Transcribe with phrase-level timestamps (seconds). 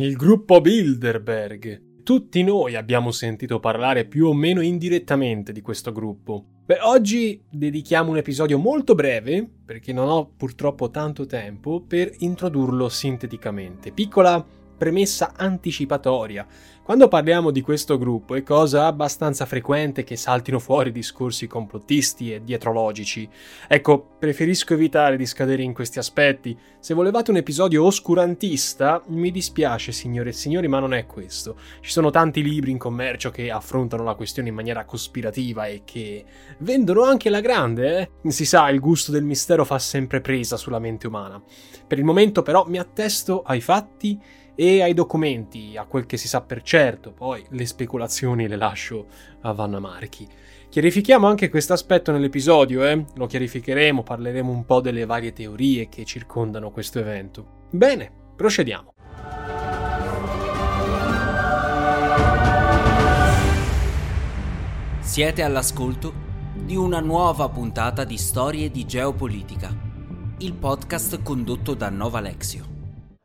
[0.00, 2.02] Il gruppo Bilderberg.
[2.02, 6.42] Tutti noi abbiamo sentito parlare più o meno indirettamente di questo gruppo.
[6.64, 12.88] Beh, oggi dedichiamo un episodio molto breve, perché non ho purtroppo tanto tempo, per introdurlo
[12.88, 13.92] sinteticamente.
[13.92, 14.42] Piccola
[14.80, 16.46] premessa anticipatoria.
[16.82, 22.42] Quando parliamo di questo gruppo è cosa abbastanza frequente che saltino fuori discorsi complottisti e
[22.42, 23.28] dietrologici.
[23.68, 26.58] Ecco, preferisco evitare di scadere in questi aspetti.
[26.80, 31.56] Se volevate un episodio oscurantista, mi dispiace signore e signori, ma non è questo.
[31.80, 36.24] Ci sono tanti libri in commercio che affrontano la questione in maniera cospirativa e che
[36.60, 38.30] vendono anche la grande, eh?
[38.30, 41.40] Si sa, il gusto del mistero fa sempre presa sulla mente umana.
[41.86, 44.18] Per il momento però mi attesto ai fatti
[44.62, 49.06] e ai documenti, a quel che si sa per certo, poi le speculazioni le lascio
[49.40, 50.28] a Vanna Marchi.
[50.68, 53.02] Chiarifichiamo anche questo aspetto nell'episodio, eh?
[53.14, 57.68] lo chiarificheremo, parleremo un po' delle varie teorie che circondano questo evento.
[57.70, 58.92] Bene, procediamo.
[65.00, 66.12] Siete all'ascolto
[66.52, 69.74] di una nuova puntata di Storie di Geopolitica,
[70.40, 72.69] il podcast condotto da Nova Lexio.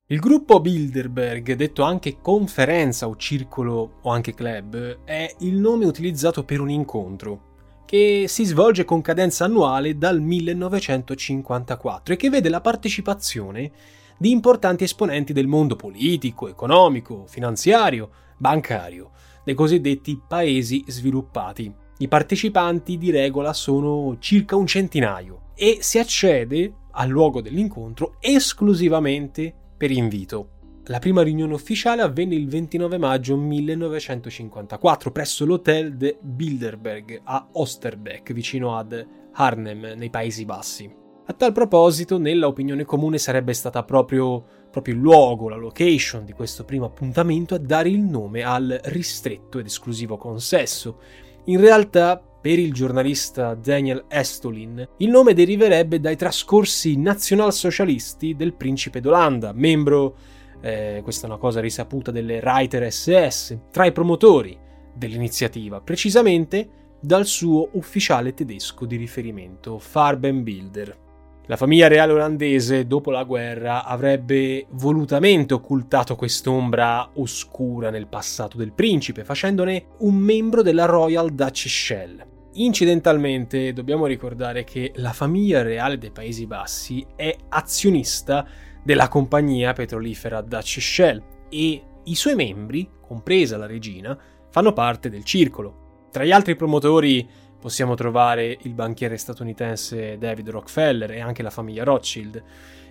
[0.09, 6.43] Il gruppo Bilderberg, detto anche conferenza o circolo o anche club, è il nome utilizzato
[6.43, 7.53] per un incontro
[7.87, 13.71] che si svolge con cadenza annuale dal 1954 e che vede la partecipazione
[14.15, 19.09] di importanti esponenti del mondo politico, economico, finanziario, bancario,
[19.43, 21.73] dei cosiddetti paesi sviluppati.
[21.97, 29.63] I partecipanti di regola sono circa un centinaio e si accede al luogo dell'incontro esclusivamente
[29.77, 30.49] per invito.
[30.85, 38.33] La prima riunione ufficiale avvenne il 29 maggio 1954 presso l'Hotel de Bilderberg a Osterbeek,
[38.33, 41.03] vicino ad Arnhem, nei Paesi Bassi.
[41.27, 46.33] A tal proposito, nella opinione comune sarebbe stata proprio, proprio il luogo, la location di
[46.33, 50.99] questo primo appuntamento a dare il nome al ristretto ed esclusivo consesso.
[51.47, 58.99] In realtà, per il giornalista Daniel Estolin, il nome deriverebbe dai trascorsi nazionalsocialisti del principe
[58.99, 60.15] d'Olanda, membro,
[60.61, 64.57] eh, questa è una cosa risaputa, delle Reiter SS, tra i promotori
[64.95, 66.67] dell'iniziativa, precisamente
[66.99, 71.04] dal suo ufficiale tedesco di riferimento, Farbenbilder.
[71.47, 78.73] La famiglia reale olandese, dopo la guerra, avrebbe volutamente occultato quest'ombra oscura nel passato del
[78.73, 82.25] principe, facendone un membro della Royal Dutch Shell.
[82.53, 88.47] Incidentalmente dobbiamo ricordare che la famiglia reale dei Paesi Bassi è azionista
[88.83, 94.17] della compagnia petrolifera Dutch Shell e i suoi membri, compresa la regina,
[94.49, 96.07] fanno parte del circolo.
[96.11, 97.27] Tra gli altri promotori
[97.65, 102.43] possiamo trovare il banchiere statunitense David Rockefeller e anche la famiglia Rothschild.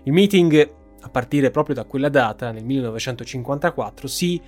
[0.02, 4.42] Il meeting, a partire proprio da quella data, nel 1954, si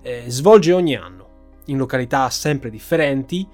[0.00, 1.26] eh, svolge ogni anno,
[1.64, 3.44] in località sempre differenti,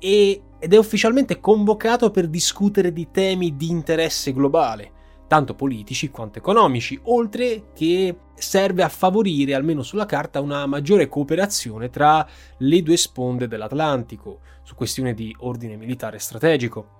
[0.00, 4.90] e, ed è ufficialmente convocato per discutere di temi di interesse globale,
[5.26, 11.90] tanto politici quanto economici, oltre che serve a favorire, almeno sulla carta, una maggiore cooperazione
[11.90, 12.26] tra
[12.58, 16.94] le due sponde dell'Atlantico su questioni di ordine militare strategico.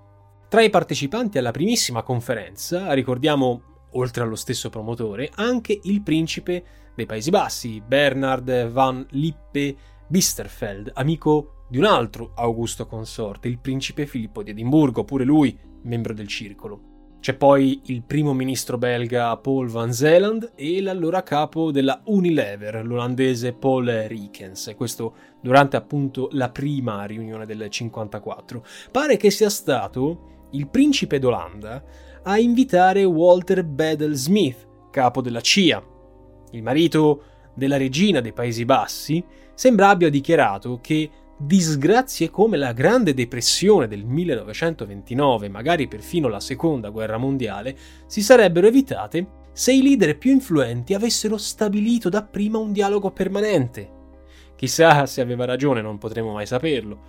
[0.48, 3.62] Tra i partecipanti alla primissima conferenza, ricordiamo,
[3.92, 6.64] oltre allo stesso promotore, anche il principe
[6.94, 9.76] dei Paesi Bassi, Bernard van Lippe
[10.08, 16.14] Bisterfeld, amico di un altro Augusto consorte, il principe Filippo di Edimburgo, pure lui membro
[16.14, 16.95] del circolo.
[17.26, 23.52] C'è poi il primo ministro belga Paul van Zeeland e l'allora capo della Unilever, l'olandese
[23.52, 28.64] Paul Rikens, questo durante appunto la prima riunione del 54.
[28.92, 31.82] Pare che sia stato il principe d'Olanda
[32.22, 35.82] a invitare Walter Bedell Smith, capo della CIA,
[36.52, 37.22] il marito
[37.56, 44.04] della regina dei Paesi Bassi, sembra abbia dichiarato che disgrazie come la Grande Depressione del
[44.04, 50.94] 1929, magari perfino la Seconda Guerra Mondiale, si sarebbero evitate se i leader più influenti
[50.94, 53.90] avessero stabilito dapprima un dialogo permanente.
[54.56, 57.00] Chissà se aveva ragione, non potremo mai saperlo.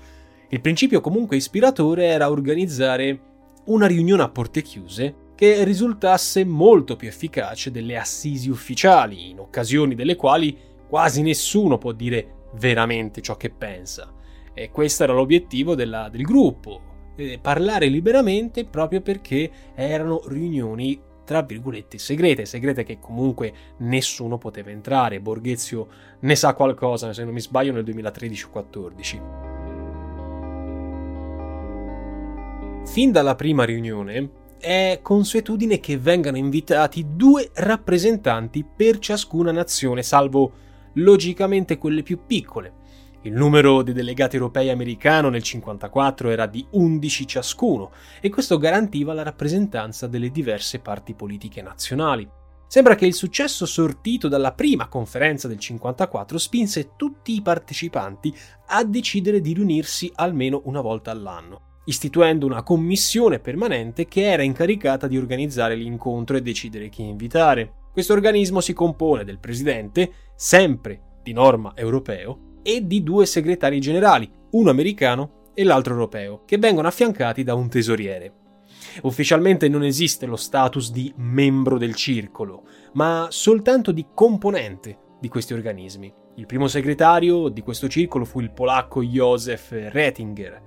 [0.50, 3.19] Il principio comunque ispiratore era organizzare
[3.65, 9.95] una riunione a porte chiuse che risultasse molto più efficace delle assisi ufficiali, in occasioni
[9.95, 10.57] delle quali
[10.88, 14.12] quasi nessuno può dire veramente ciò che pensa.
[14.59, 16.81] E questo era l'obiettivo della, del gruppo,
[17.15, 24.71] eh, parlare liberamente proprio perché erano riunioni tra virgolette segrete, segrete che comunque nessuno poteva
[24.71, 25.19] entrare.
[25.19, 25.88] Borghezio
[26.21, 29.21] ne sa qualcosa, se non mi sbaglio, nel 2013-14.
[32.86, 40.51] Fin dalla prima riunione è consuetudine che vengano invitati due rappresentanti per ciascuna nazione, salvo
[40.94, 42.76] logicamente quelle più piccole.
[43.27, 47.91] Il numero dei delegati europei americano nel 1954 era di 11 ciascuno
[48.21, 52.25] e questo garantiva la rappresentanza delle diverse parti politiche nazionali.
[52.68, 58.33] Sembra che il successo sortito dalla prima conferenza del 1954 spinse tutti i partecipanti
[58.68, 65.06] a decidere di riunirsi almeno una volta all'anno, istituendo una commissione permanente che era incaricata
[65.06, 67.88] di organizzare l'incontro e decidere chi invitare.
[67.91, 74.30] Questo organismo si compone del presidente, sempre di norma europeo, e di due segretari generali,
[74.52, 78.34] uno americano e l'altro europeo, che vengono affiancati da un tesoriere.
[79.04, 82.64] Ufficialmente non esiste lo status di membro del circolo,
[82.96, 86.14] ma soltanto di componente di questi organismi.
[86.36, 90.62] Il primo segretario di questo circolo fu il polacco Józef Rettinger,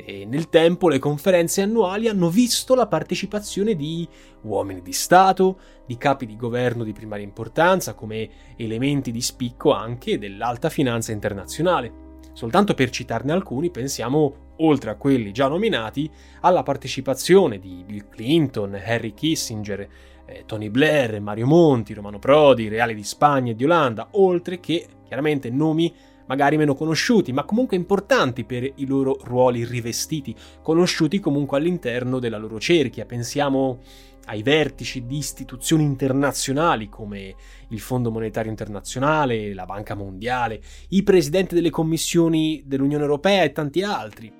[0.00, 4.08] e nel tempo le conferenze annuali hanno visto la partecipazione di
[4.42, 10.16] uomini di Stato, di capi di governo di primaria importanza, come elementi di spicco anche
[10.16, 12.06] dell'alta finanza internazionale.
[12.32, 16.08] Soltanto per citarne alcuni, pensiamo, oltre a quelli già nominati,
[16.42, 19.88] alla partecipazione di Bill Clinton, Harry Kissinger,
[20.24, 24.86] eh, Tony Blair, Mario Monti, Romano Prodi, Reali di Spagna e di Olanda, oltre che
[25.04, 25.92] chiaramente nomi
[26.28, 32.38] magari meno conosciuti, ma comunque importanti per i loro ruoli rivestiti, conosciuti comunque all'interno della
[32.38, 33.04] loro cerchia.
[33.04, 33.80] Pensiamo
[34.26, 37.34] ai vertici di istituzioni internazionali come
[37.68, 40.60] il Fondo Monetario Internazionale, la Banca Mondiale,
[40.90, 44.32] i presidenti delle commissioni dell'Unione Europea e tanti altri.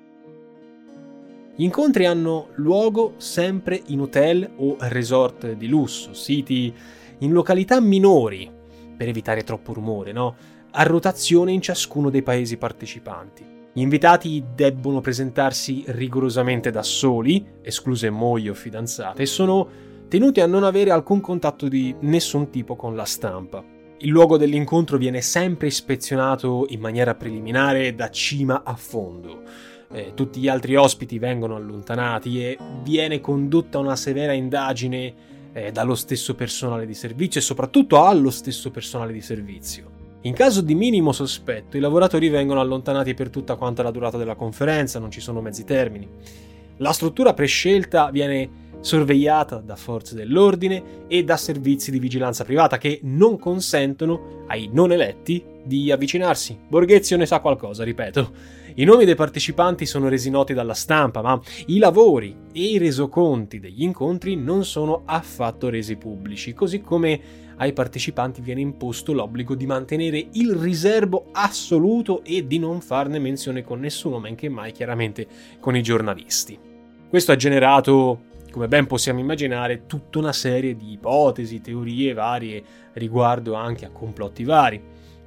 [1.55, 6.73] Gli incontri hanno luogo sempre in hotel o resort di lusso, siti
[7.17, 8.49] in località minori,
[8.95, 10.35] per evitare troppo rumore, no?
[10.71, 13.57] A rotazione in ciascuno dei paesi partecipanti.
[13.71, 19.67] Gli invitati debbono presentarsi rigorosamente da soli, escluse mogli o fidanzate, e sono
[20.07, 23.63] tenuti a non avere alcun contatto di nessun tipo con la stampa.
[23.99, 29.43] Il luogo dell'incontro viene sempre ispezionato in maniera preliminare da cima a fondo.
[29.91, 35.13] Eh, tutti gli altri ospiti vengono allontanati e viene condotta una severa indagine
[35.51, 39.98] eh, dallo stesso personale di servizio e soprattutto allo stesso personale di servizio.
[40.23, 44.35] In caso di minimo sospetto, i lavoratori vengono allontanati per tutta quanta la durata della
[44.35, 46.05] conferenza, non ci sono mezzi termini.
[46.77, 52.99] La struttura prescelta viene sorvegliata da forze dell'ordine e da servizi di vigilanza privata che
[53.03, 56.57] non consentono ai non eletti di avvicinarsi.
[56.67, 58.31] Borghezio ne sa qualcosa, ripeto.
[58.75, 63.59] I nomi dei partecipanti sono resi noti dalla stampa, ma i lavori e i resoconti
[63.59, 69.65] degli incontri non sono affatto resi pubblici, così come ai partecipanti viene imposto l'obbligo di
[69.65, 75.27] mantenere il riservo assoluto e di non farne menzione con nessuno, men che mai chiaramente
[75.59, 76.57] con i giornalisti.
[77.09, 82.63] Questo ha generato, come ben possiamo immaginare, tutta una serie di ipotesi, teorie varie
[82.93, 84.81] riguardo anche a complotti vari.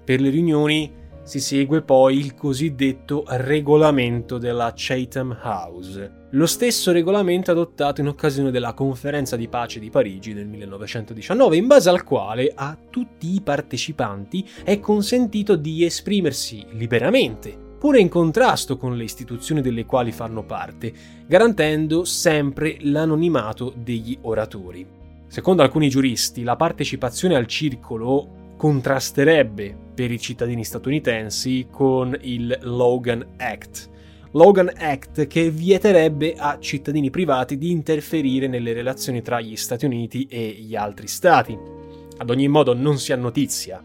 [0.04, 7.50] Per le riunioni si segue poi il cosiddetto regolamento della Chatham House, lo stesso regolamento
[7.50, 12.50] adottato in occasione della conferenza di pace di Parigi del 1919, in base al quale
[12.54, 19.60] a tutti i partecipanti è consentito di esprimersi liberamente, pure in contrasto con le istituzioni
[19.60, 20.92] delle quali fanno parte,
[21.26, 24.86] garantendo sempre l'anonimato degli oratori.
[25.26, 33.34] Secondo alcuni giuristi, la partecipazione al circolo contrasterebbe per i cittadini statunitensi con il Logan
[33.36, 33.90] Act.
[34.34, 40.26] Logan Act che vieterebbe a cittadini privati di interferire nelle relazioni tra gli Stati Uniti
[40.26, 41.58] e gli altri stati.
[42.16, 43.82] Ad ogni modo non si ha notizia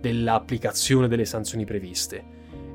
[0.00, 2.24] dell'applicazione delle sanzioni previste.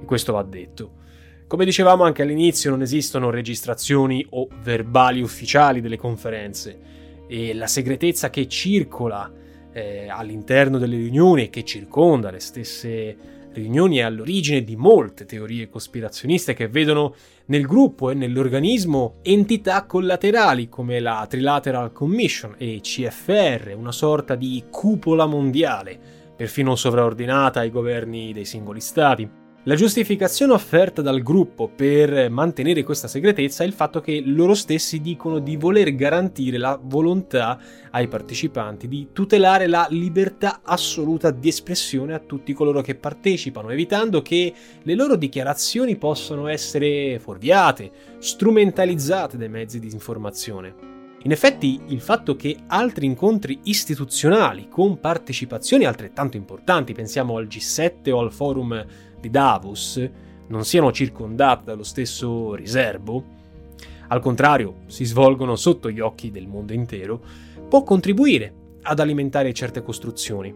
[0.02, 1.04] E questo va detto.
[1.48, 6.80] Come dicevamo anche all'inizio non esistono registrazioni o verbali ufficiali delle conferenze
[7.28, 9.32] e la segretezza che circola
[9.72, 13.18] eh, all'interno delle riunioni e che circonda le stesse
[13.56, 20.70] riunioni è all'origine di molte teorie cospirazioniste che vedono nel gruppo e nell'organismo entità collaterali
[20.70, 25.98] come la Trilateral Commission e CFR, una sorta di cupola mondiale,
[26.36, 29.45] perfino sovraordinata ai governi dei singoli stati.
[29.68, 35.02] La giustificazione offerta dal gruppo per mantenere questa segretezza è il fatto che loro stessi
[35.02, 37.58] dicono di voler garantire la volontà
[37.90, 44.22] ai partecipanti di tutelare la libertà assoluta di espressione a tutti coloro che partecipano, evitando
[44.22, 44.54] che
[44.84, 50.94] le loro dichiarazioni possano essere fuorviate, strumentalizzate dai mezzi di informazione.
[51.24, 58.12] In effetti il fatto che altri incontri istituzionali con partecipazioni altrettanto importanti, pensiamo al G7
[58.12, 58.86] o al forum
[59.26, 60.10] di Davos
[60.48, 63.24] non siano circondate dallo stesso riservo,
[64.08, 67.20] al contrario si svolgono sotto gli occhi del mondo intero,
[67.68, 68.54] può contribuire
[68.84, 70.54] ad alimentare certe costruzioni.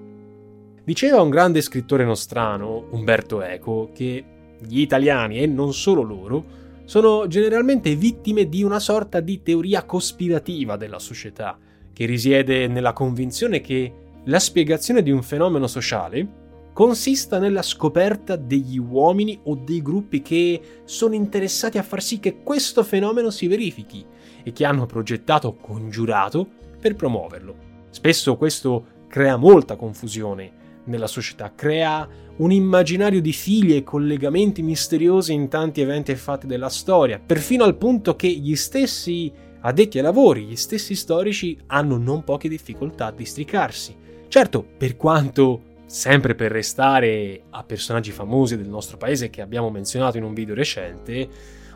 [0.84, 4.24] Diceva un grande scrittore nostrano, Umberto Eco, che
[4.60, 10.78] gli italiani, e non solo loro, sono generalmente vittime di una sorta di teoria cospirativa
[10.78, 11.58] della società,
[11.92, 13.94] che risiede nella convinzione che
[14.26, 16.39] la spiegazione di un fenomeno sociale
[16.80, 22.42] consista nella scoperta degli uomini o dei gruppi che sono interessati a far sì che
[22.42, 24.06] questo fenomeno si verifichi
[24.42, 26.48] e che hanno progettato o congiurato
[26.80, 27.54] per promuoverlo.
[27.90, 30.52] Spesso questo crea molta confusione
[30.86, 32.08] nella società, crea
[32.38, 37.66] un immaginario di fili e collegamenti misteriosi in tanti eventi e fatti della storia, perfino
[37.66, 43.08] al punto che gli stessi addetti ai lavori, gli stessi storici hanno non poche difficoltà
[43.08, 43.94] a districarsi.
[44.30, 50.18] Certo, per quanto sempre per restare a personaggi famosi del nostro paese che abbiamo menzionato
[50.18, 51.28] in un video recente,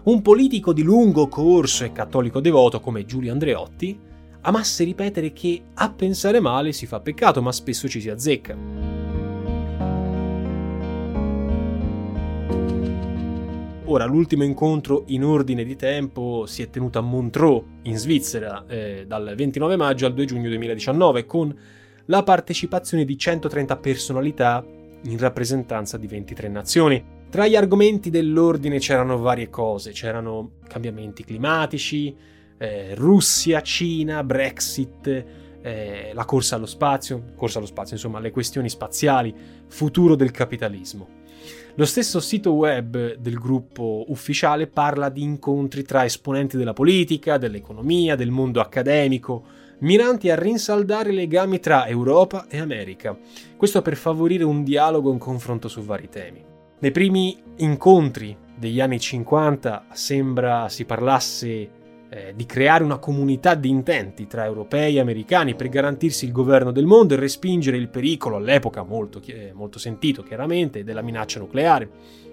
[0.03, 3.99] un politico di lungo corso e cattolico devoto come Giulio Andreotti
[4.41, 8.55] amasse ripetere che a pensare male si fa peccato, ma spesso ci si azzecca.
[13.85, 19.05] Ora, l'ultimo incontro in ordine di tempo si è tenuto a Montreux, in Svizzera, eh,
[19.07, 21.55] dal 29 maggio al 2 giugno 2019, con
[22.05, 24.63] la partecipazione di 130 personalità
[25.03, 27.03] in rappresentanza di 23 nazioni.
[27.29, 32.15] Tra gli argomenti dell'ordine c'erano varie cose, c'erano cambiamenti climatici,
[32.57, 35.25] eh, Russia, Cina, Brexit,
[35.61, 39.33] eh, la corsa allo spazio, corsa allo spazio, insomma, le questioni spaziali,
[39.67, 41.21] futuro del capitalismo.
[41.75, 48.15] Lo stesso sito web del gruppo ufficiale parla di incontri tra esponenti della politica, dell'economia,
[48.15, 49.43] del mondo accademico,
[49.83, 53.17] miranti a rinsaldare i legami tra Europa e America,
[53.57, 56.43] questo per favorire un dialogo e un confronto su vari temi.
[56.79, 61.69] Nei primi incontri degli anni 50 sembra si parlasse
[62.09, 66.71] eh, di creare una comunità di intenti tra europei e americani per garantirsi il governo
[66.71, 69.21] del mondo e respingere il pericolo, all'epoca molto,
[69.53, 71.89] molto sentito chiaramente, della minaccia nucleare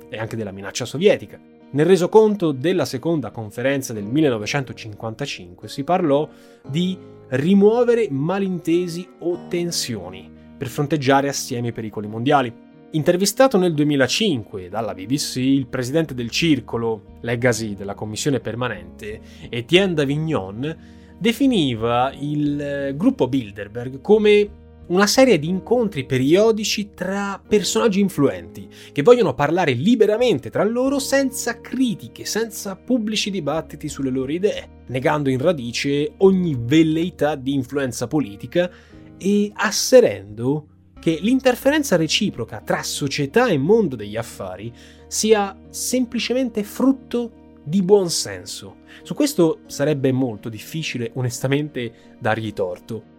[0.08, 1.59] e anche della minaccia sovietica.
[1.72, 6.28] Nel resoconto della seconda conferenza del 1955 si parlò
[6.68, 6.98] di
[7.28, 12.52] rimuovere malintesi o tensioni per fronteggiare assieme i pericoli mondiali.
[12.90, 20.76] Intervistato nel 2005 dalla BBC, il presidente del circolo Legacy della commissione permanente, Etienne Davignon,
[21.16, 24.48] definiva il gruppo Bilderberg come
[24.90, 31.60] una serie di incontri periodici tra personaggi influenti che vogliono parlare liberamente tra loro senza
[31.60, 38.68] critiche, senza pubblici dibattiti sulle loro idee, negando in radice ogni velleità di influenza politica
[39.16, 40.66] e asserendo
[40.98, 44.72] che l'interferenza reciproca tra società e mondo degli affari
[45.06, 48.78] sia semplicemente frutto di buon senso.
[49.02, 53.18] Su questo sarebbe molto difficile onestamente dargli torto.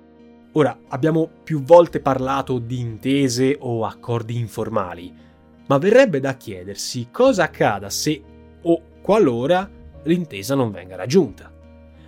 [0.54, 5.14] Ora, abbiamo più volte parlato di intese o accordi informali,
[5.68, 8.22] ma verrebbe da chiedersi cosa accada se
[8.62, 9.70] o qualora
[10.04, 11.50] l'intesa non venga raggiunta.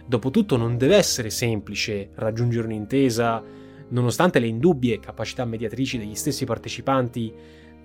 [0.06, 3.42] Dopotutto non deve essere semplice raggiungere un'intesa,
[3.88, 7.34] nonostante le indubbie capacità mediatrici degli stessi partecipanti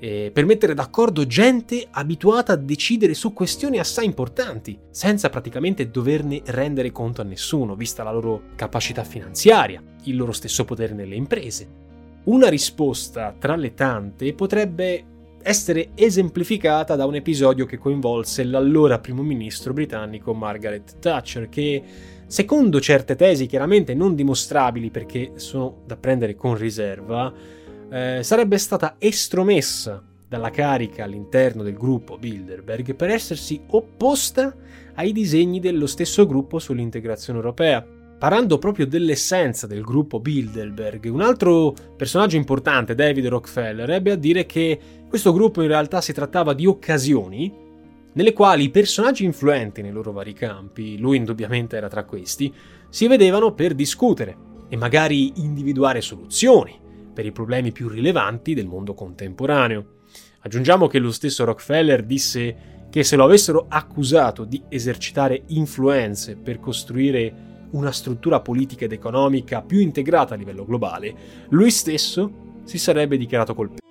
[0.01, 6.43] eh, per mettere d'accordo gente abituata a decidere su questioni assai importanti, senza praticamente doverne
[6.47, 11.87] rendere conto a nessuno, vista la loro capacità finanziaria, il loro stesso potere nelle imprese.
[12.25, 15.05] Una risposta tra le tante potrebbe
[15.43, 21.83] essere esemplificata da un episodio che coinvolse l'allora primo ministro britannico Margaret Thatcher, che,
[22.27, 27.33] secondo certe tesi chiaramente non dimostrabili perché sono da prendere con riserva,
[27.91, 34.55] eh, sarebbe stata estromessa dalla carica all'interno del gruppo Bilderberg per essersi opposta
[34.95, 37.85] ai disegni dello stesso gruppo sull'integrazione europea.
[38.19, 44.45] parlando proprio dell'essenza del gruppo Bilderberg, un altro personaggio importante, David Rockefeller, ebbe a dire
[44.45, 44.77] che
[45.09, 47.67] questo gruppo in realtà si trattava di occasioni
[48.13, 52.53] nelle quali i personaggi influenti nei loro vari campi, lui indubbiamente era tra questi,
[52.89, 54.37] si vedevano per discutere
[54.69, 56.87] e magari individuare soluzioni
[57.19, 59.87] per i problemi più rilevanti del mondo contemporaneo.
[60.43, 66.61] Aggiungiamo che lo stesso Rockefeller disse che se lo avessero accusato di esercitare influenze per
[66.61, 71.13] costruire una struttura politica ed economica più integrata a livello globale,
[71.49, 73.83] lui stesso si sarebbe dichiarato colpevole.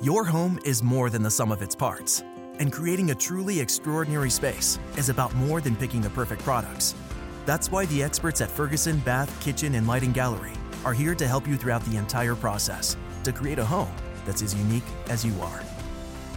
[0.00, 2.24] Your home is more than the sum of its parts,
[2.58, 6.94] and creating a truly extraordinary space is about more than picking the perfect products.
[7.44, 10.52] That's why the experts at Ferguson Bath, Kitchen, and Lighting Gallery
[10.84, 14.54] are here to help you throughout the entire process to create a home that's as
[14.54, 15.62] unique as you are.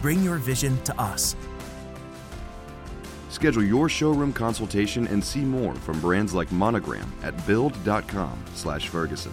[0.02, 1.36] Bring your vision to us
[3.36, 9.32] Schedule your showroom consultation and see more from brands like Monogram at build.com/ferguson.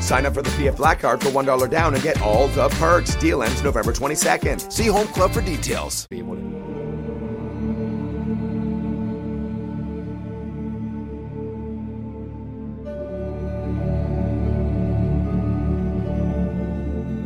[0.00, 3.16] Sign up for the PF Black Card for $1 down and get all the perks.
[3.16, 4.70] Deal ends November 22nd.
[4.70, 6.06] See Home Club for details.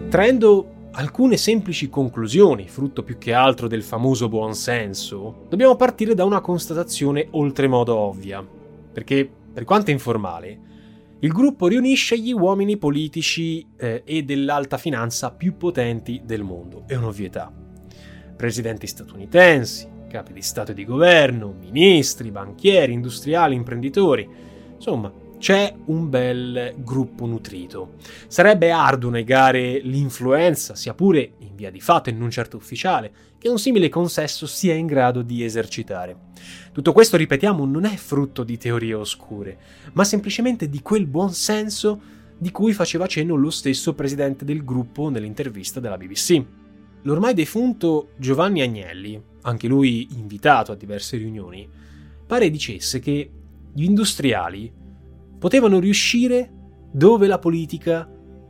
[0.09, 6.41] Traendo alcune semplici conclusioni, frutto più che altro del famoso buonsenso, dobbiamo partire da una
[6.41, 8.43] constatazione oltremodo ovvia,
[8.91, 10.59] perché, per quanto informale,
[11.21, 16.95] il gruppo riunisce gli uomini politici eh, e dell'alta finanza più potenti del mondo, è
[16.95, 17.53] un'ovvietà.
[18.37, 24.29] Presidenti statunitensi, capi di Stato e di governo, ministri, banchieri, industriali, imprenditori,
[24.77, 27.95] insomma, c'è un bel gruppo nutrito.
[28.27, 33.49] Sarebbe arduo negare l'influenza, sia pure in via di fatto e non certo ufficiale, che
[33.49, 36.17] un simile consesso sia in grado di esercitare.
[36.73, 39.59] Tutto questo, ripetiamo, non è frutto di teorie oscure,
[39.93, 42.01] ma semplicemente di quel buon senso
[42.37, 46.43] di cui faceva cenno lo stesso presidente del gruppo nell'intervista della BBC.
[47.03, 51.69] L'ormai defunto Giovanni Agnelli, anche lui invitato a diverse riunioni,
[52.27, 53.31] pare dicesse che
[53.73, 54.73] gli industriali
[55.39, 56.51] potevano riuscire
[56.91, 58.09] dove la politica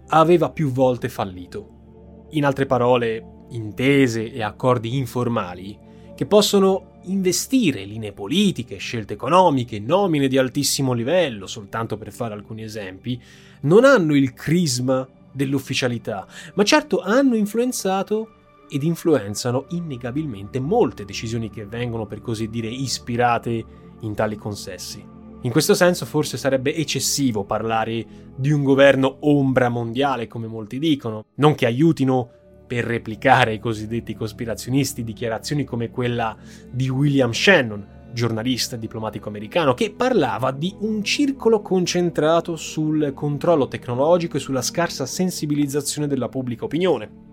[0.09, 2.27] aveva più volte fallito.
[2.31, 5.79] In altre parole, intese e accordi informali
[6.15, 12.63] che possono investire linee politiche, scelte economiche, nomine di altissimo livello, soltanto per fare alcuni
[12.63, 13.21] esempi,
[13.63, 18.33] non hanno il crisma dell'ufficialità, ma certo hanno influenzato
[18.69, 23.65] ed influenzano innegabilmente molte decisioni che vengono per così dire ispirate
[24.01, 25.17] in tali consessi.
[25.43, 31.27] In questo senso forse sarebbe eccessivo parlare di un governo ombra mondiale, come molti dicono,
[31.37, 32.31] non che aiutino
[32.67, 36.37] per replicare ai cosiddetti cospirazionisti dichiarazioni come quella
[36.71, 43.69] di William Shannon, giornalista e diplomatico americano, che parlava di un circolo concentrato sul controllo
[43.69, 47.28] tecnologico e sulla scarsa sensibilizzazione della pubblica opinione.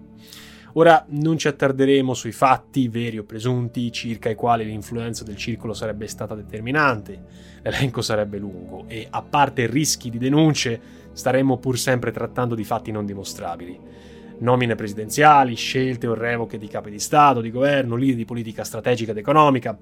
[0.77, 5.73] Ora non ci attarderemo sui fatti, veri o presunti, circa i quali l'influenza del circolo
[5.73, 7.23] sarebbe stata determinante.
[7.61, 10.79] L'elenco sarebbe lungo e, a parte rischi di denunce,
[11.13, 13.79] staremmo pur sempre trattando di fatti non dimostrabili.
[14.39, 19.11] Nomine presidenziali, scelte o revoche di capi di Stato, di governo, linee di politica strategica
[19.11, 19.79] ed economica,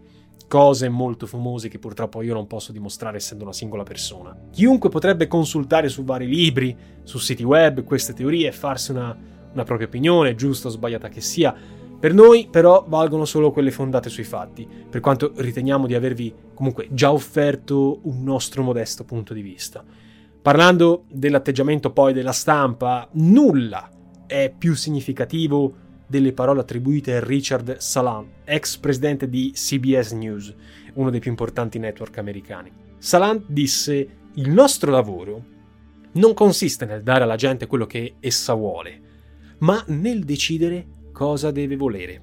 [0.47, 4.37] cose molto famose che purtroppo io non posso dimostrare essendo una singola persona.
[4.51, 9.63] Chiunque potrebbe consultare su vari libri, su siti web, queste teorie e farsi una una
[9.63, 11.55] propria opinione, giusta o sbagliata che sia.
[11.99, 16.87] Per noi però valgono solo quelle fondate sui fatti, per quanto riteniamo di avervi comunque
[16.91, 19.83] già offerto un nostro modesto punto di vista.
[20.41, 23.89] Parlando dell'atteggiamento poi della stampa, nulla
[24.27, 30.53] è più significativo delle parole attribuite a Richard Salan, ex presidente di CBS News,
[30.95, 32.71] uno dei più importanti network americani.
[32.97, 35.45] Salan disse: Il nostro lavoro
[36.13, 39.01] non consiste nel dare alla gente quello che essa vuole,
[39.63, 42.21] ma nel decidere cosa deve volere.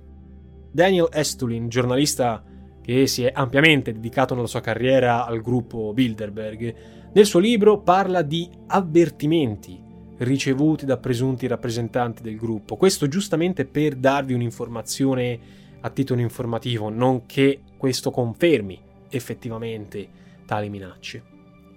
[0.71, 2.45] Daniel Estulin, giornalista
[2.83, 6.75] che si è ampiamente dedicato nella sua carriera al gruppo Bilderberg,
[7.13, 12.77] nel suo libro parla di avvertimenti ricevuti da presunti rappresentanti del gruppo.
[12.77, 15.39] Questo giustamente per darvi un'informazione
[15.81, 20.09] a titolo informativo, non che questo confermi effettivamente
[20.45, 21.23] tali minacce.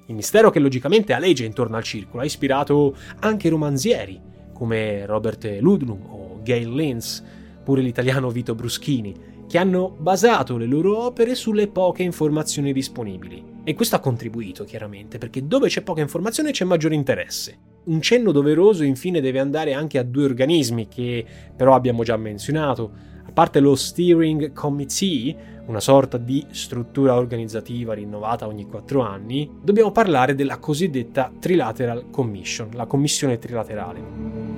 [0.08, 6.00] Il mistero che logicamente aleggia intorno al circolo ha ispirato anche romanzieri come Robert Ludlum
[6.10, 7.24] o Gail Linz,
[7.64, 13.52] pure l'italiano Vito Bruschini, che hanno basato le loro opere sulle poche informazioni disponibili.
[13.64, 17.58] E questo ha contribuito, chiaramente, perché dove c'è poca informazione c'è maggiore interesse.
[17.86, 22.92] Un cenno doveroso infine deve andare anche a due organismi che però abbiamo già menzionato.
[23.26, 29.92] A parte lo Steering Committee, una sorta di struttura organizzativa rinnovata ogni quattro anni, dobbiamo
[29.92, 34.52] parlare della cosiddetta Trilateral Commission, la commissione trilaterale.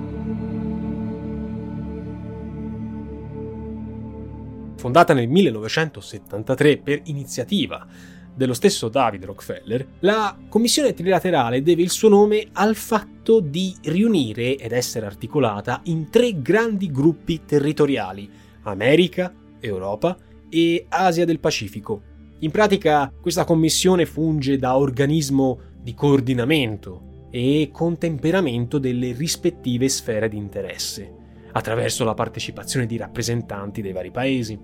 [4.76, 7.86] Fondata nel 1973 per iniziativa
[8.34, 14.56] dello stesso David Rockefeller, la Commissione Trilaterale deve il suo nome al fatto di riunire
[14.56, 18.28] ed essere articolata in tre grandi gruppi territoriali,
[18.62, 20.16] America, Europa
[20.48, 22.02] e Asia del Pacifico.
[22.40, 30.36] In pratica questa commissione funge da organismo di coordinamento e contemperamento delle rispettive sfere di
[30.36, 31.12] interesse,
[31.52, 34.58] attraverso la partecipazione di rappresentanti dei vari paesi.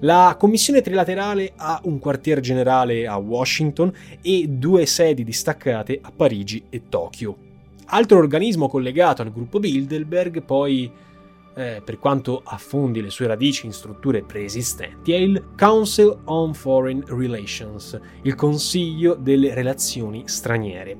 [0.00, 6.64] La Commissione Trilaterale ha un quartier generale a Washington e due sedi distaccate a Parigi
[6.70, 7.36] e Tokyo.
[7.86, 10.90] Altro organismo collegato al gruppo Bilderberg, poi,
[11.60, 17.02] eh, per quanto affondi le sue radici in strutture preesistenti, è il Council on Foreign
[17.04, 20.96] Relations, il Consiglio delle Relazioni Straniere.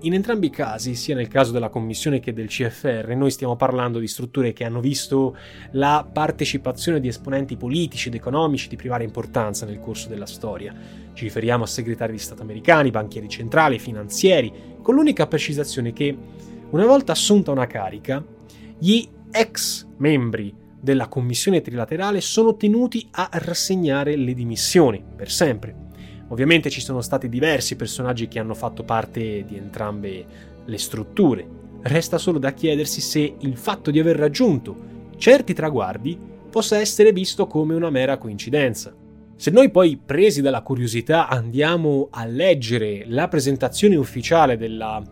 [0.00, 4.00] In entrambi i casi, sia nel caso della Commissione che del CFR, noi stiamo parlando
[4.00, 5.36] di strutture che hanno visto
[5.72, 10.74] la partecipazione di esponenti politici ed economici di primaria importanza nel corso della storia.
[11.14, 16.14] Ci riferiamo a segretari di Stato americani, banchieri centrali, finanzieri, con l'unica precisazione che,
[16.70, 18.22] una volta assunta una carica,
[18.76, 25.90] gli ex membri della Commissione trilaterale sono tenuti a rassegnare le dimissioni per sempre
[26.32, 30.24] Ovviamente ci sono stati diversi personaggi che hanno fatto parte di entrambe
[30.64, 31.46] le strutture.
[31.82, 36.18] Resta solo da chiedersi se il fatto di aver raggiunto certi traguardi
[36.50, 38.94] possa essere visto come una mera coincidenza.
[39.36, 45.02] Se noi poi, presi dalla curiosità, andiamo a leggere la presentazione ufficiale della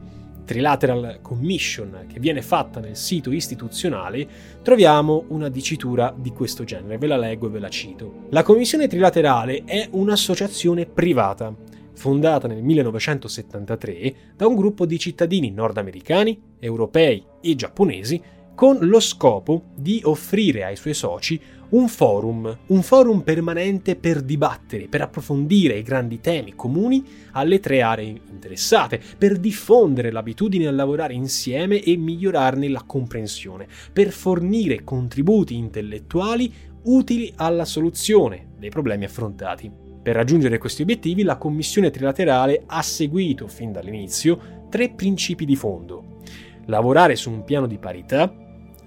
[0.50, 4.26] Trilateral Commission che viene fatta nel sito istituzionale,
[4.64, 6.98] troviamo una dicitura di questo genere.
[6.98, 8.26] Ve la leggo e ve la cito.
[8.30, 11.54] La Commissione Trilaterale è un'associazione privata,
[11.94, 18.20] fondata nel 1973 da un gruppo di cittadini nordamericani, europei e giapponesi
[18.52, 24.88] con lo scopo di offrire ai suoi soci un forum, un forum permanente per dibattere,
[24.88, 31.14] per approfondire i grandi temi comuni alle tre aree interessate, per diffondere l'abitudine a lavorare
[31.14, 36.52] insieme e migliorarne la comprensione, per fornire contributi intellettuali
[36.82, 39.70] utili alla soluzione dei problemi affrontati.
[40.02, 46.18] Per raggiungere questi obiettivi la Commissione trilaterale ha seguito fin dall'inizio tre principi di fondo.
[46.66, 48.32] Lavorare su un piano di parità,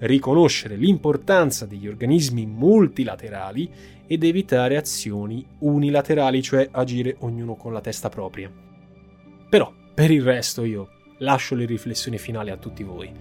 [0.05, 3.69] riconoscere l'importanza degli organismi multilaterali
[4.05, 8.51] ed evitare azioni unilaterali, cioè agire ognuno con la testa propria.
[9.49, 10.89] Però, per il resto io
[11.19, 13.11] lascio le riflessioni finali a tutti voi.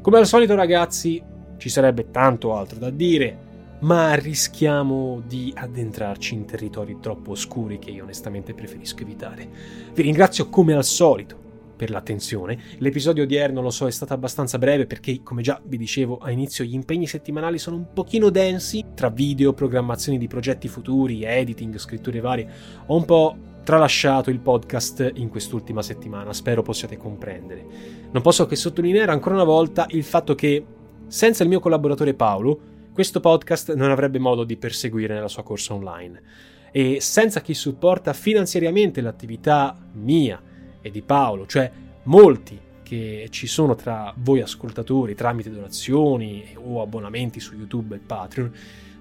[0.00, 1.22] Come al solito ragazzi,
[1.56, 3.44] ci sarebbe tanto altro da dire,
[3.80, 9.48] ma rischiamo di addentrarci in territori troppo oscuri che io onestamente preferisco evitare.
[9.94, 11.44] Vi ringrazio come al solito
[11.76, 12.58] per l'attenzione.
[12.78, 16.64] L'episodio odierno, lo so, è stato abbastanza breve perché, come già vi dicevo a inizio,
[16.64, 22.20] gli impegni settimanali sono un pochino densi tra video, programmazioni di progetti futuri, editing, scritture
[22.20, 22.48] varie.
[22.86, 27.64] Ho un po' tralasciato il podcast in quest'ultima settimana, spero possiate comprendere.
[28.12, 30.64] Non posso che sottolineare ancora una volta il fatto che,
[31.08, 35.74] senza il mio collaboratore Paolo, questo podcast non avrebbe modo di perseguire nella sua corsa
[35.74, 36.22] online.
[36.70, 40.40] E senza chi supporta finanziariamente l'attività mia,
[40.86, 41.70] e di Paolo, cioè
[42.04, 48.52] molti che ci sono tra voi ascoltatori tramite donazioni o abbonamenti su YouTube e Patreon,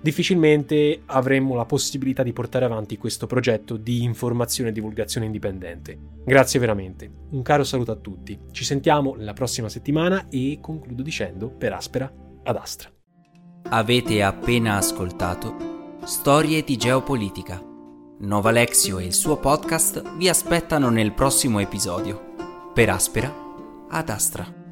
[0.02, 5.98] difficilmente avremmo la possibilità di portare avanti questo progetto di informazione e divulgazione indipendente.
[6.26, 7.10] Grazie veramente.
[7.30, 8.38] Un caro saluto a tutti.
[8.52, 12.12] Ci sentiamo la prossima settimana e concludo dicendo per aspera
[12.44, 12.90] ad astra.
[13.70, 17.75] Avete appena ascoltato Storie di geopolitica
[18.18, 22.34] Nova Lexio e il suo podcast vi aspettano nel prossimo episodio.
[22.74, 23.34] Per Aspera
[23.90, 24.65] ad Astra.